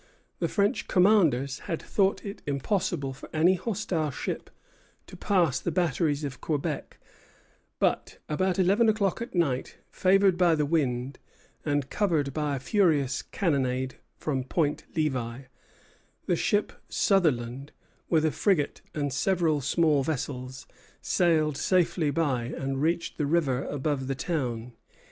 [0.39, 4.49] The French commanders had thought it impossible for any hostile ship
[5.05, 6.97] to pass the batteries of Quebec;
[7.77, 11.19] but about eleven o'clock at night, favored by the wind,
[11.63, 15.41] and covered by a furious cannonade from Point Levi,
[16.25, 17.71] the ship "Sutherland,"
[18.09, 20.65] with a frigate and several small vessels,
[20.99, 24.73] sailed safely by and reached the river above the town.